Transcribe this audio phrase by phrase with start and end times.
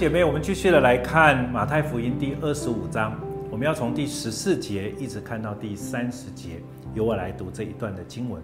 [0.00, 3.20] 姐妹，我们继续的来看马太福音第二十五章，
[3.50, 6.52] 我们要从第十四节一直看到第三十节，
[6.94, 8.42] 由我来读这一段的经文。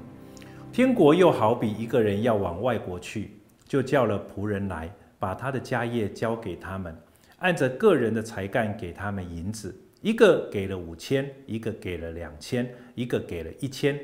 [0.71, 3.31] 天国又好比一个人要往外国去，
[3.67, 6.95] 就叫了仆人来，把他的家业交给他们，
[7.39, 13.99] 按着个人的才干给他们银子，一个给了五千，一个给了两千，一个给了一千，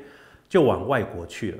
[0.49, 1.57] 就往外国去了。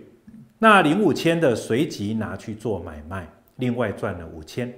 [0.58, 4.74] 那领五千的随即拿去做买卖，另外赚了五千。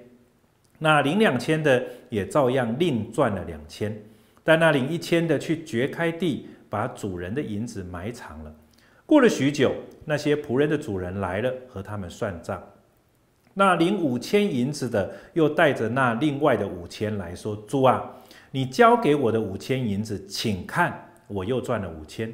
[0.80, 3.98] 那领两千的也照样另赚了两千，
[4.44, 8.54] 但那领一千的去掘开地，把主人的银子埋藏了。
[9.06, 12.62] 过了许久，那些仆人的主人来了，和他们算账。
[13.54, 18.04] 那领五千银子的又带着那另外的五千来说：“主啊，
[18.52, 22.34] 你交给我的五千银子，请看，我又赚了五千。”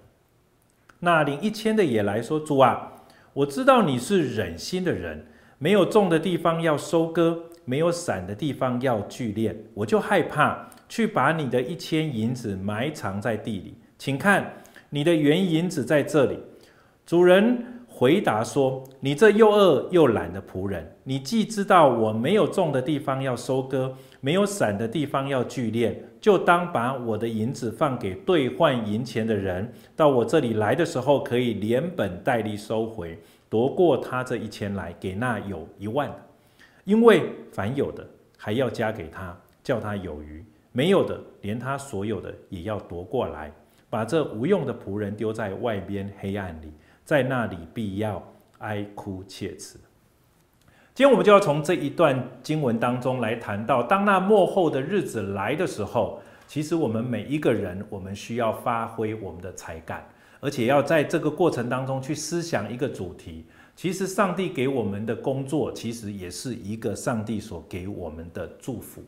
[1.01, 2.93] 那领一千的也来说：“主啊，
[3.33, 5.27] 我知道你是忍心的人。”
[5.59, 13.77] 没有种的地方要收割，没有散的地方要聚敛，我就害怕去把你的一千银子埋藏在地里。
[13.99, 16.39] 请看，你的原银子在这里。
[17.05, 33.15] 主人回答说：“你这又恶又懒的仆人，你既知道我没有种的地方要收割，没有散的地方要聚敛，就当把我的银子放给兑换银钱的人，到我这里来的时候，可以连本带利收回。”
[33.47, 36.15] 夺过他这一千来，给那有一万的，
[36.85, 38.03] 因为凡有的
[38.35, 43.51] 还要加给他，叫他有余；没有的，连他所有的也要夺过来，
[43.91, 46.71] 把这无用的仆人丢在外边黑暗里，
[47.11, 48.25] 在那里必要
[48.59, 49.77] 哀哭切齿。
[50.95, 60.07] 今天我们就要从这一段经文当中来谈到，当那末后的日子来的时候，其实我们每一个人，我们需要发挥我们的才干。
[60.39, 63.45] 而且要在这个过程当中去思想一个主题，
[63.75, 69.03] 其实上帝给我们的工作，其实也是一个上帝所给我们的祝福。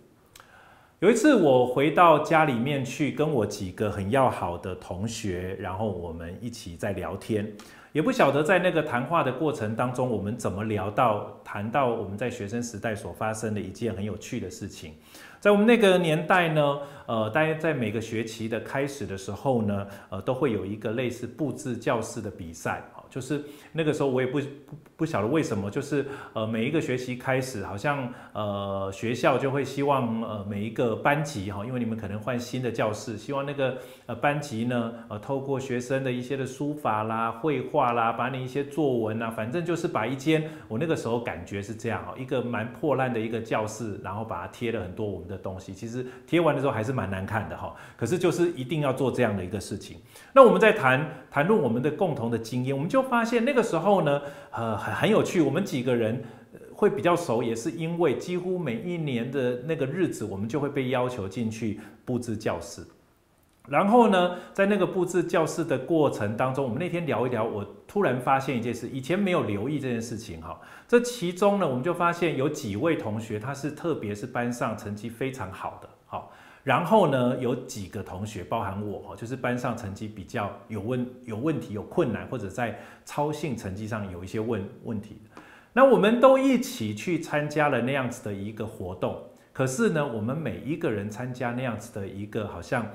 [1.00, 7.50] 有一次我回到家里面去，跟我几个很要好的同学，然后我们一起在聊天，
[7.94, 14.96] 也不晓得在那个谈话的过程当中，我们怎么聊到谈到我们在学生时代所发生的一件很有趣的事情。
[15.40, 22.82] 在我们那个年代呢，呃，大家在每个学期的开始的时候呢，呃，都会有一个类似布置教室的比赛，
[23.14, 26.04] 就是那个时候我也不不不晓得为什么，就是
[26.34, 45.38] 呃每一个学期开始，好像呃学校就会希望呃每一个班级哈，因为你们可能换新的教室，希望那个呃班级呢，呃透过学生的一些的书法啦、绘画啦，把你一些作文啊，反正就是把一间我那个时候感觉是这样哈，一个蛮破烂的一个教室，然后把它贴了很多我们的。
[45.44, 49.98] 东西其实贴完的时候还是蛮难看的哈，可是就是一定要做这样的一个事情。
[50.32, 54.22] 那我们在谈谈论我们的共同的经验，我们就发现那个时候呢，
[54.52, 55.42] 呃，很很有趣。
[55.42, 56.24] 我们几个人
[56.74, 62.82] 会比较熟，也是因为几乎每一年的那个日子，我们就会被要求进去布置教室。
[63.70, 70.60] 然后呢，在那个布置教室的过程当中，我们那天聊一聊，我突然发现一件事，以前没有留意这件事情哈。
[70.88, 76.32] 这其中呢，我们就发现有几位同学，他是特别是班上成绩非常好的，好。
[76.64, 85.22] 然后呢，有几个同学，包含我，就是班上成绩比较有问有问题、有困难，或者在操性成绩上有一些问问题。
[85.74, 89.22] 那我们都一起去参加了那样子的一个活动。
[89.52, 92.86] 可是呢，我们每一个人参加那样子的一个好像。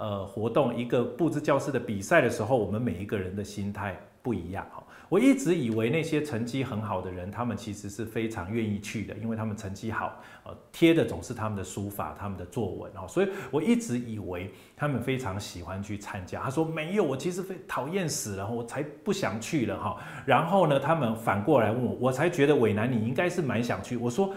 [0.00, 4.80] 呃，活动一个布置教室的比赛的时候，我们每一个人的心态不一样哈。
[5.08, 13.06] 我一直以为那些成绩很好的人，他们其实是非常愿意去的，因为他们成绩好，呃，贴的总是他们的书法、他们的作文哦。
[13.08, 16.42] 所以我一直以为他们非常喜欢去参加。
[16.42, 19.96] 他说没有，我其实非讨厌死了，我才不想去了哈。
[20.26, 23.96] 然后呢，他们反过来问我，我才觉得为难，你应该是蛮想去。
[23.96, 24.34] 我说。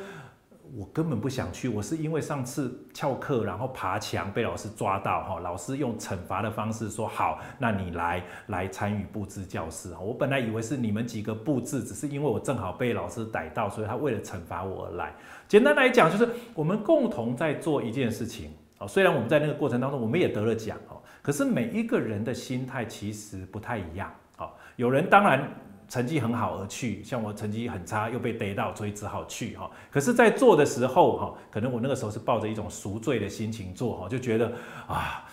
[0.74, 9.94] 我根本不想去，我是因为上次翘课，然后爬墙被老师抓到，哈，老师用惩罚的方式说好，那你来来参与布置教室。
[9.94, 15.14] 哈我本来以为是你们几个布置，只是因为我正好被老师逮到，所以他为了惩罚我而来。
[15.48, 18.54] 简单来讲，就是我们共同在做一件事情。
[18.78, 24.10] 哦，虽然我们在那个过程当中，我们也得了奖，哦，可是每一个人的心态其实不太一样。
[24.38, 25.52] 哦，有人当然。
[25.92, 29.70] 成绩很好而去，像我成绩很差又被逮到，所以只好去哈。
[29.92, 34.52] 可是，在做的时候哈，可能我那个时候是抱着一种赎罪的心情做哈，就觉得
[34.88, 35.26] 啊。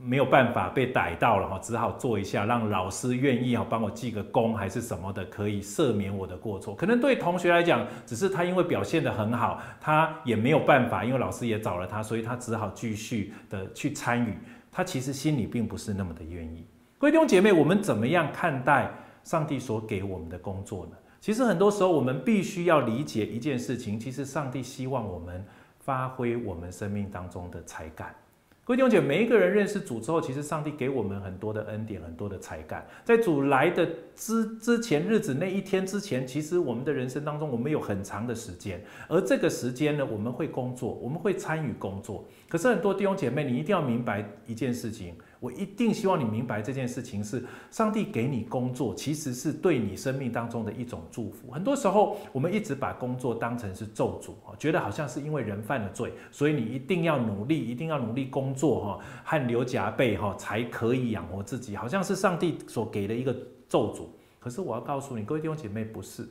[0.00, 6.72] 没有办法被逮到了哈，只好做一下，让老师愿意啊帮我记个功还是什么的，可以赦免我的过错。
[6.72, 14.38] 可能对同学来讲，只是他因为表现得很好，他也没有办法，因为老师也找了他，所以他只好继续的去参与。
[14.70, 16.64] 他其实心里并不是那么的愿意。
[16.96, 18.88] 各位弟兄姐妹，我们怎么样看待
[19.26, 20.92] 上帝所给我们的工作呢？
[21.20, 25.44] 其实很多时候我们必须要理解一件事情，其实上帝希望我们
[25.80, 28.14] 发挥我们生命当中的才干。
[28.62, 32.86] 各位弟兄姐妹，每一个人认识主之后，其实上帝给我们很多的恩典，很多的才干。
[33.04, 42.24] 在主来的之之前日子那一天之前，其实我们的人生当中，我们有很长的时间，而这个时间呢，我们会工作，我们会参与工作。
[42.48, 45.14] 可是很多弟兄姐妹，你一定要明白一件事情。
[45.40, 51.50] 我一定希望你明白这件事情是上帝给你工作，其实是对你生命当中的一种祝福。
[51.50, 63.36] 很多时候，我们一直把工作当成是咒诅，觉得好像是因为人犯了罪，所以你一定要努力，一定要努力工作，哈，汗流浃背，哈，才可以养活自己，好像是上帝所给的一个
[63.68, 64.06] 咒诅。
[64.38, 66.26] 可是我要告诉你，各位弟兄姐妹，不是。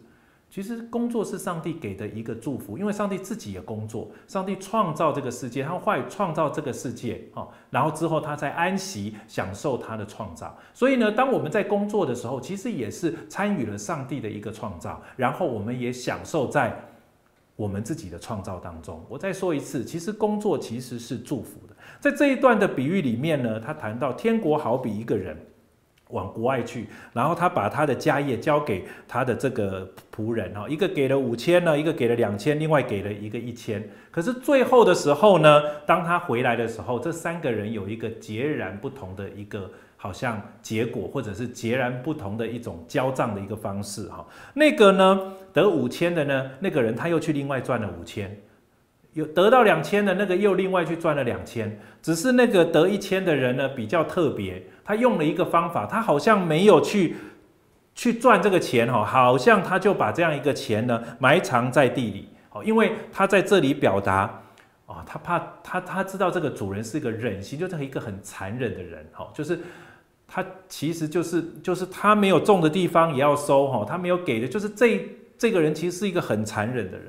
[0.49, 10.57] 其实工作是上帝给的一个祝福，因为上帝自己也工作，上帝创造这个世界，他会创造这个世界啊，然后之后他在安息，享受他的创造。
[10.73, 16.79] 所以呢，当我们在工作的时候，其实也是参与了上帝的一个创造，然后我们也享受在
[17.57, 19.03] 我们自己的创造当中。
[19.09, 21.75] 我再说一次，其实工作其实是祝福的。
[21.99, 25.37] 在这一段的比喻里面呢，他谈到天国好比一个人。
[26.09, 33.83] 往国外去，然后他把他的家业交给他的这个仆人哈，一个给了五千呢，一个给了两千，另外给了一个一千。
[34.11, 44.25] 可是最后的时候呢，当他回来的时候，这三个人有一个截然不同的一个好像结果，或者是截然不同的一种交账的一个方式哈。
[44.53, 48.39] 那个呢，得五千的呢，那个人他又去另外赚了五千。
[49.15, 57.15] 有得到两千的那个又另外去赚了两千，只是那个得一千的人呢，比较特别，他用了一个方法，他好像没有去
[57.95, 62.27] 去赚这个钱哈，好像他就把这样一个钱呢埋藏在地里，
[62.65, 64.41] 因为他在这里表达
[64.85, 69.07] 哦他怕他他知道这个主人是一个忍心，就是一个很残忍的人。
[69.13, 69.57] 哈，就是
[70.27, 75.07] 他其实就是就是他没有种的地方也要收哈，他没有给的，就是这
[75.37, 77.07] 这个人其实是一个很残忍的人，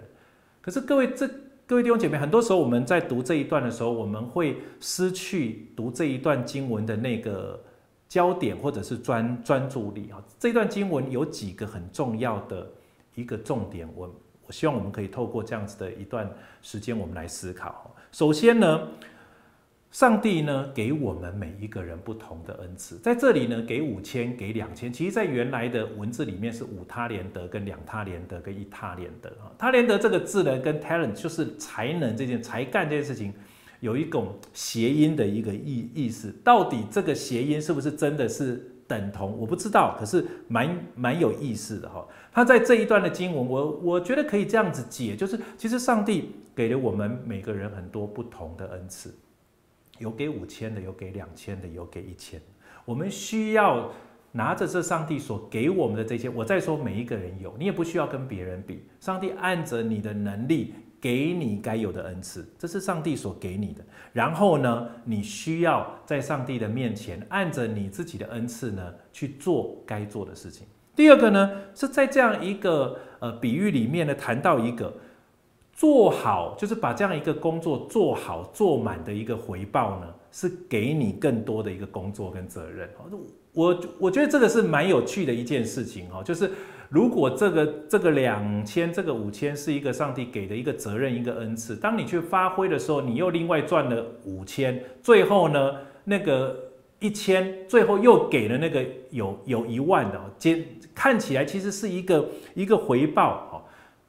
[0.62, 1.29] 可是各位这。
[1.68, 7.60] 各位弟兄姐妹，很多时候我们在读这一段的时候，我们会失去读这一段经文的那个
[8.08, 10.22] 焦点或者是专专注力啊。
[10.38, 12.70] 这段经文有几个很重要的
[13.16, 14.14] 一个重点，我
[14.46, 16.32] 我希望我们可以透过这样子的一段
[16.62, 17.92] 时间，我们来思考。
[18.12, 18.80] 首先呢。
[19.96, 24.93] 上帝呢，给我们每一个人不同的恩赐，在这里呢，给五千，给两千。
[24.93, 29.31] 其实，在原来的文字里面是五他连得、跟两他连得、跟一他连得。
[29.43, 33.32] 哈，他连得这个字呢，跟 talent 就是才能这件、才干这件事情，
[33.81, 36.31] 有一种谐音的一个意意思。
[36.44, 39.34] 到底这个谐音是不是真的是等同？
[39.38, 42.06] 我不知道，可是蛮蛮有意思的哈。
[42.31, 49.10] 他在这一段的经文，我我觉得可以这样子解，就是其实上帝给了我们每个人很多不同的恩赐。
[49.98, 52.40] 有给五千的，有给两千的，有给一千。
[52.85, 53.90] 我们需要
[54.32, 56.28] 拿着这上帝所给我们的这些。
[56.28, 58.87] 我再说，每一个人有，你也不需要跟别人比。
[59.00, 63.85] 上帝按着你的能力给你该有的恩赐，这是上帝所给你的。
[64.12, 70.66] 然后呢，你需要在上帝的面前按着你自己的恩赐呢去做该做的事情。
[70.94, 74.92] 第二个呢，是在这样一个呃比喻里面呢谈到一个。
[75.76, 82.88] 做好就是把这样一个工作做好做满的一个回报呢，是给你更多的一个工作跟责任。
[83.52, 86.50] 我我觉得这个是蛮有趣的一件事情哈，就是
[86.88, 96.56] 如果这个这个两千这个五千是一个上帝给的一个责任一个恩赐，当你去发挥的时候，你又另外赚了五千，最后呢那个
[97.00, 100.64] 一千最后又给了那个有有一万的，接
[100.95, 103.62] 看起来其实是一个一个回报。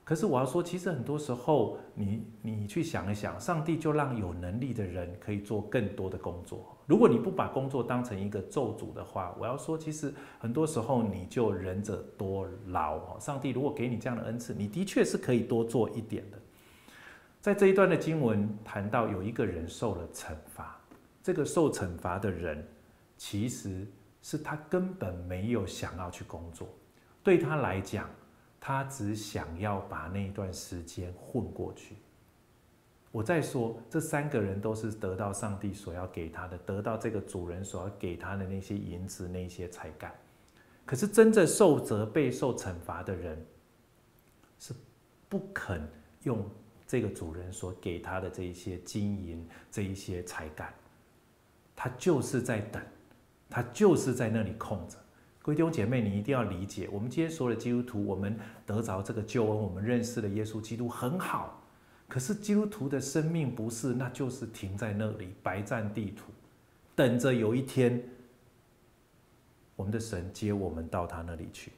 [0.08, 6.78] 可是我要说，其实很多时候你，你去想一想，上帝就让有能力的人可以做更多的工作。
[6.86, 13.20] 如果你不把工作当成一个咒诅的话，我要说，其实很多时候你就仁者多劳。
[13.20, 16.40] 上帝如果给你这样的恩赐，你的确是可以多做一点的。
[17.42, 20.80] 在这一段的经文谈到，有一个人受了惩罚，
[21.22, 22.66] 这个受惩罚的人，
[23.18, 23.86] 其实
[24.22, 26.70] 是他根本没有想要去工作，
[27.22, 28.10] 对他来讲。
[28.68, 31.96] 他只想要把那一段时间混过去。
[33.14, 40.14] 我再说，这三个人都是得到上帝所要给他的，得到这个主人所要给他的那些银子、那些才干。
[40.86, 43.42] 可是真正受责备、受惩罚的人，
[44.60, 44.74] 是
[45.30, 45.90] 不肯
[46.24, 46.46] 用
[46.86, 50.74] 这个主人所给他的这一些金银、这一些才干，
[51.74, 52.84] 他就是在等，
[53.50, 54.98] 他就是在那里空着。
[55.48, 61.64] 各位弟兄姐妹，你一定要理解，我们今天所有的基督徒，我们得着这个救恩，我们认识了耶稣基督很好。
[62.06, 66.34] 可是基督徒的生命不是，那就是停在那里，白占地图，
[66.98, 68.04] 等着有一天，
[69.78, 71.72] 我们的神接我们到他那里去。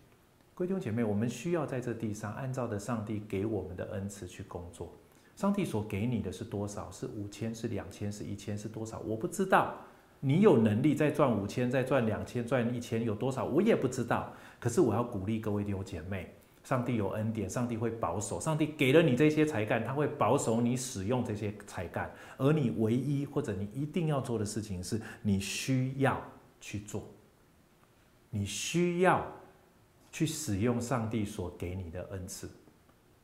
[0.56, 4.92] 各位弟兄姐妹，我们需要在这地上按照着上帝给我们的恩赐去工作。
[5.36, 6.90] 上帝所给你的是多少？
[6.90, 7.54] 是五千？
[7.54, 8.12] 是两千？
[8.12, 8.58] 是一千？
[8.58, 8.98] 是多少？
[9.02, 9.78] 我不知道。
[10.20, 13.46] 你有能力再赚五千，再赚两千，赚一千，有多少？
[13.46, 14.34] 我也不知道。
[14.60, 16.34] 可是我要鼓励各位弟兄姐妹，
[16.64, 18.40] 上帝有恩典，上帝会保守。
[18.40, 22.12] 上帝给了你这些才干，他会保守你使用这些才干。
[22.38, 26.22] 而你唯一或者你一定要做的事情是，你需要
[26.60, 27.08] 去做，
[28.30, 29.26] 你需要
[30.12, 32.50] 去使用上帝所给你的恩赐。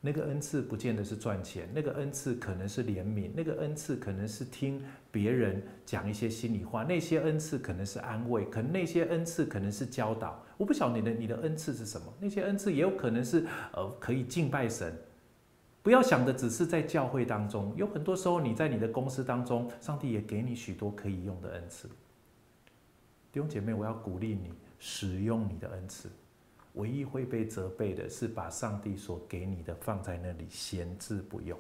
[0.05, 4.79] 那个恩赐不见得是赚钱，那个恩赐可能是怜悯，那个恩赐可能是听
[5.12, 10.45] 别人讲一些心里话，那些恩赐可能是安慰，可能那些恩赐可能是教导。
[10.57, 14.95] 我不晓得你的你的恩赐是什么，那些恩赐也有可能是呃可以敬拜神。
[15.81, 21.88] 不要想的只是在教会当中，有很多时候你在你的公司当中，上帝也给你许多可以用的恩赐。
[23.31, 26.09] 弟兄姐妹，我要鼓励你使用你的恩赐。
[26.75, 31.60] 唯一会被责备的是把上帝所给你的放在那里闲置不用。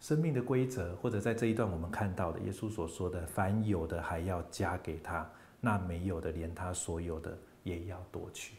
[0.00, 5.28] 生命的规则，或者在这一段我们看到的耶稣所说的：“凡有的还要加给他，
[5.60, 8.54] 那没有的连他所有的也要夺去。”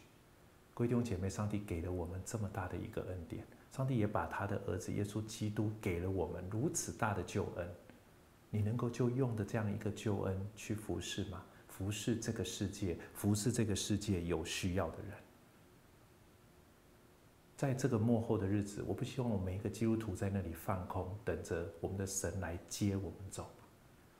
[0.76, 7.68] 弟兄姐妹，上帝给了我们这么大的一个恩典，上帝也把他的儿子耶稣基督给了我们如此大的救恩，
[8.48, 11.42] 你能够就用的这样一个救恩去服侍吗？
[11.80, 15.16] 服侍这个世界，服侍这个世界有需要的人，
[17.56, 23.48] 在这个幕后的日子，我不希望我们每一个基督徒在那里放空，等着我们的神来接我们走，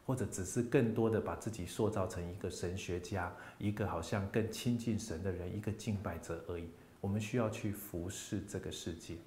[0.07, 6.67] 或者只是更多的把自己塑造成一个神学家，一个好像更亲近神的人，一个敬拜者而已。
[6.99, 9.19] 我们需要去服侍这个世界，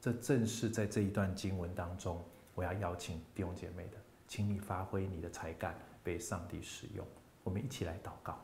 [0.00, 3.96] 这正是在这一段经文当中，我要邀请弟兄姐妹的，
[4.28, 7.04] 请你发挥你的才干，被上帝使用。
[7.50, 8.38] 我们一起来祷告。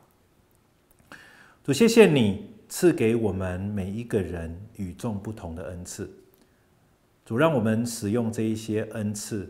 [1.63, 6.11] 主，谢谢你赐给我们每一个人与众不同的恩赐。
[7.23, 9.49] 主，让我们使用这一些恩赐，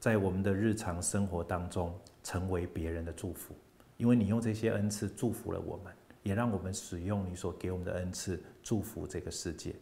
[0.00, 3.54] 在我们的日常生活当中成为别人的祝福。
[3.98, 9.74] 因为你用这些恩赐祝福了我们，也让我们使用你所给我们的恩赐祝福这个世界。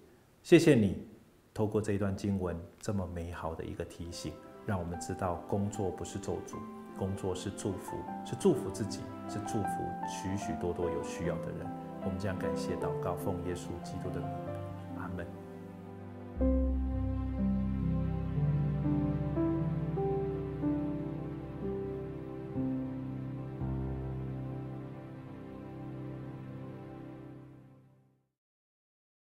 [0.43, 1.07] 谢谢你
[1.53, 4.33] 透过这一段经文这么美好的一个提醒，
[4.67, 6.84] 让我们知道工作不是咒诅。
[6.99, 9.69] 工作是祝福，是祝福自己，是祝福
[10.09, 11.67] 许许多多有需要的人。
[12.05, 14.44] 我们将感谢祷告，奉耶稣基督的名。